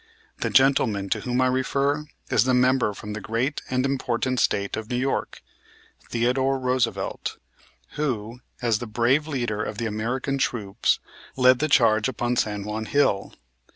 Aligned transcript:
The 0.39 0.49
gentleman 0.49 1.09
to 1.11 1.19
whom 1.19 1.41
I 1.41 1.45
refer, 1.45 2.05
is 2.31 2.45
the 2.45 2.55
member 2.55 2.95
from 2.95 3.13
the 3.13 3.21
great 3.21 3.61
and 3.69 3.85
important 3.85 4.39
State 4.39 4.75
of 4.75 4.89
New 4.89 4.95
York, 4.95 5.43
Theodore 6.09 6.57
Roosevelt, 6.57 7.37
who, 7.89 8.41
as 8.63 8.79
the 8.79 8.87
brave 8.87 9.27
leader 9.27 9.61
of 9.61 9.77
the 9.77 9.85
American 9.85 10.39
troops, 10.39 10.97
led 11.35 11.59
the 11.59 11.69
charge 11.69 12.07
upon 12.09 12.35
San 12.35 12.63
Juan 12.63 12.85
Hill. 12.87 13.35